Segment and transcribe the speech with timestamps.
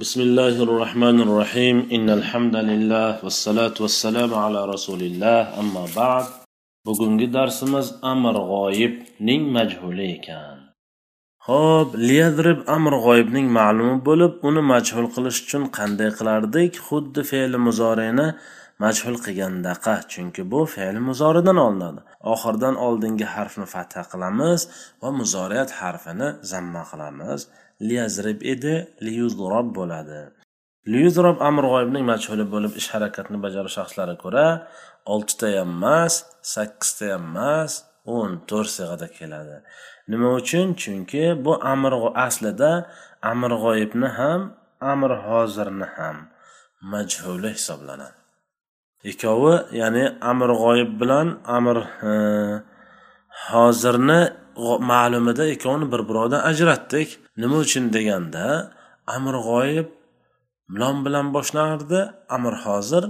[0.00, 6.24] بسم الله الرحمن الرحيم إن الحمد لله والصلاة والسلام على رسول الله أما بعد
[6.86, 10.56] bugungi darsimiz amr g'oyibning majhuli ekan
[11.48, 18.26] ho'p liyadrib amr g'oyibning ma'lumi bo'lib uni majhul qilish uchun qanday qilardik xuddi fe'li muzoreni
[18.82, 22.00] majhul qilgandaqa chunki bu fe'l muzoridan olinadi.
[22.32, 24.60] Oxiridan oldingi harfni fatha qilamiz
[25.02, 27.40] va muzoriyat harfini zamma qilamiz.
[27.88, 28.74] Liyazrib edi
[29.06, 30.20] liyuzrob bo'ladi.
[30.92, 34.46] Liyuzrob amr g'oyibning majhuli bo'lib ish harakatni bajarish shaxslari ko'ra
[35.14, 36.14] oltita ham emas
[36.54, 37.72] sakkizta ham emas
[38.16, 39.56] o'n to'rt sig'ada keladi.
[40.10, 40.66] Nima uchun?
[40.82, 41.92] Chunki bu amr
[42.26, 42.72] aslida
[43.32, 44.40] amr g'oyibni ham
[44.92, 46.16] amr hozirni ham
[46.92, 48.21] majhuli hisoblanadi.
[49.10, 51.76] Ikkovi ya'ni amr g'oyib bilan amr
[52.10, 52.12] e,
[53.48, 54.20] hozirni
[54.92, 57.08] ma'lumida ikkovini bir birovidan ajratdik.
[57.36, 58.44] Nima uchun deganda
[59.16, 59.88] amr g'oyib
[60.80, 62.00] lom bilan boshlanardi
[62.36, 63.04] amr hozir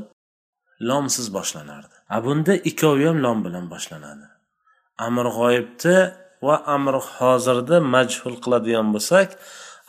[0.89, 1.95] lomsiz boshlanardi.
[2.15, 4.27] A bunda ikkovi ham lom bilan boshlanadi.
[5.07, 5.99] Amr g'oyibni
[6.47, 9.29] va amr hozirni majhul qiladigan bo'lsak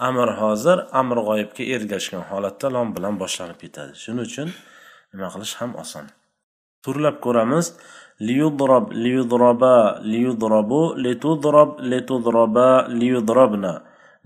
[0.08, 3.94] amr hozir amr g'oyibga ergashgan holatda lom bilan boshlanib ketadi.
[4.04, 4.50] Shuning uchun
[5.14, 6.06] nima qilish ham oson
[6.84, 7.68] turlab ko'ramiz
[8.28, 12.68] liyudrob liyudroba liyudrobu litudrob litudroba
[13.00, 13.74] liyudrobna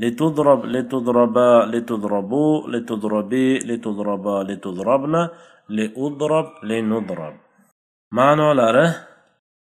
[0.01, 5.21] litudrob litudroba litudrobu litudrobi litudroba litudrobna
[5.69, 7.35] liudrob linudrob
[8.17, 8.87] ma'nolari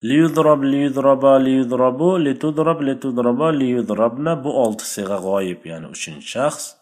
[0.09, 6.78] liyudrob liyudroba liyudrobu litudrob litudroba liyudrobna bu olti sig'a g'oyib ya'ni uchinchi shaxs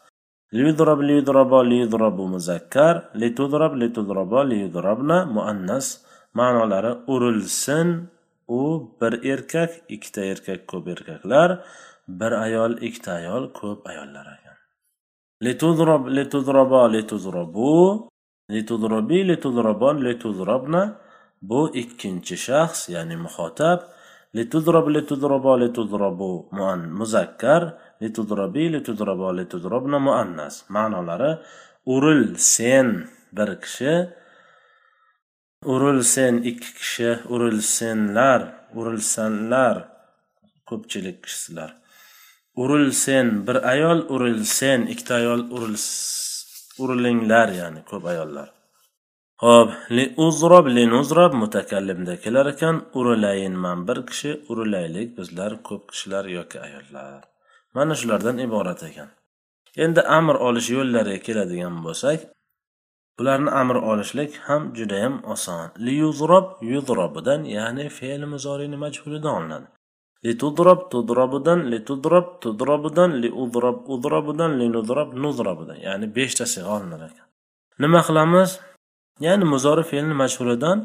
[0.53, 6.01] liyudrob liyudroba liyudrobu muzakkar litudrob litudroba liyudrobna muannas
[6.33, 8.09] ma'nolari urilsin.
[8.47, 8.61] U
[9.01, 11.49] bir erkak ikkita erkak ko'p erkaklar.
[12.07, 14.47] Bir ayol ikkita ayol ko'p ayollar ekan.
[15.41, 18.09] litudrob litudroba litudrobu
[18.49, 20.81] litudrobi litudrobon litudrobna
[21.41, 23.79] bu ikkinchi shaxs ya'ni muhotab
[24.37, 26.31] litudrob litudrobo litudrobu
[26.99, 27.61] muzakkar
[28.01, 31.31] litudrabi litudrobo litudrabna muannas ma'nolari
[31.95, 32.87] uril sen
[33.35, 33.93] bir kishi
[35.73, 38.41] urilsen ikki kishi urilsenlar
[38.79, 39.75] urilsanlar
[40.69, 41.71] ko'pchilik kishilar.
[42.55, 45.41] Urilsen bir ayol urilsen ikkita ayol
[46.83, 48.56] urilinglar ya'ni ko'p ayollar.
[49.43, 52.75] Ho'p li uzrob li nuzrob mutakallimda kelar ekan.
[52.99, 57.21] Urilayin man bir kishi urilaylik bizlar ko'p kishilar yoki ayollar.
[57.75, 59.09] Mana shulardan iborat ekan.
[59.83, 62.19] Endi amr olish yo'llariga keladigan bo'lsak
[63.19, 65.67] bularni amr olishlik ham judayam oson.
[65.85, 69.67] Li yuzrob yuzrobidan ya'ni fe'l muzorini majhulidan olinadi?
[70.25, 76.69] Li tudrob tudrobidan li tudrob tudrobidan li udrob udrobidan li nudrob nuzrobidan ya'ni beshta sig'a
[76.77, 77.27] olinar ekan.
[77.83, 78.51] Nima qilamiz?
[79.25, 80.77] Ya'ni muzori fe'lni mashhuridan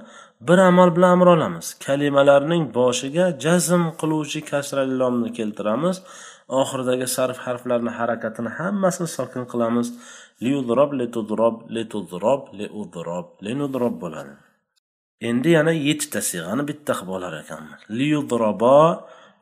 [0.48, 1.66] bir amal bilan amr olamiz.
[1.86, 5.96] Kalimalarning boshiga jazm qiluvchi kasrali lomni keltiramiz.
[6.60, 9.86] Oxiridagi sarf harflarni harakatini hammasini sokin qilamiz.
[10.44, 14.34] Liudrob letudrob letudrob leudrob lenudrob bo'ladi.
[15.28, 18.78] Endi yana yettita siyg'ani bitta qilib olar ekanmiz liudrobo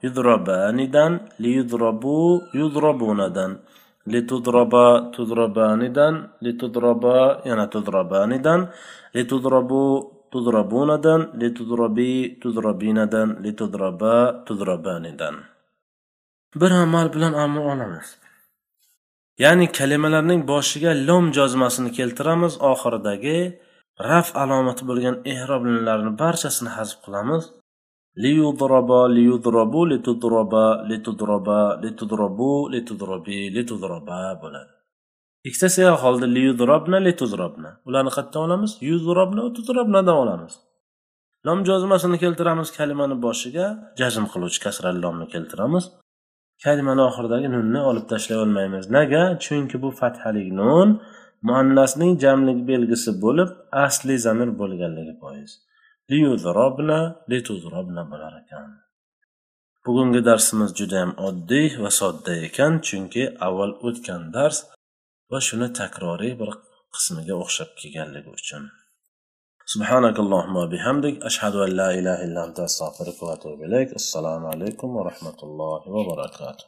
[0.05, 1.13] yudrobanidan
[1.45, 2.19] liyudrobu
[2.61, 3.53] yudrobunadan
[4.13, 7.17] litudroba tudrobanidan litudroba
[7.49, 8.61] yana tudrobanidan
[9.17, 9.85] litudrobu
[10.33, 12.13] tudrobunadan litudrobi
[12.43, 14.15] tudrobinadan litudroba
[14.47, 15.35] tudrobanidan
[16.55, 18.19] bir amal bilan amr olamiz.
[19.39, 23.39] Ya'ni kalimalarning boshiga lom jozmasini keltiramiz oxiridagi
[24.11, 27.45] raf alomati bo'lgan ehroblarni barchasini hazf qilamiz.
[28.25, 30.55] ليضرب ليضرب لتضرب
[30.91, 31.49] لتضرب
[31.83, 32.41] لتضرب
[32.73, 34.73] litudrobi litudroba bo'ladi
[35.49, 38.73] ikkita siyoq qoldi liyudrobna lituzrobna ularni qayerdan olamiz?
[38.89, 40.55] yuzrobna tuzrobnadan olamiz.
[41.47, 43.67] Lom jozmasini keltiramiz kalimani boshiga.
[44.01, 45.85] Jazm qiluvchi kasrali lomni keltiramiz.
[46.65, 48.85] Kalimani oxiridagi nunni olib tashlay olmaymiz.
[48.97, 50.89] Nega chunki bu fathalik nun
[51.49, 53.51] muannasning jamlik belgisi bo'lib
[53.85, 55.53] asli zamir bo'lganligi bois
[56.12, 57.00] liyuzrobna
[57.32, 58.70] lituzrobna bo'lar ekan
[59.86, 64.58] bugungi darsimiz judayam oddiy va sodda ekan chunki avval o'tgan dars
[65.32, 66.50] va shuni takroriy bir
[66.96, 68.66] qismiga o'xshab kelganligi uchun
[69.74, 75.40] سبحانك اللهم وبحمدك أشهد أن لا إله إلا أنت أستغفرك وأتوب إليك السلام عليكم ورحمة
[75.48, 76.66] الله وبركاته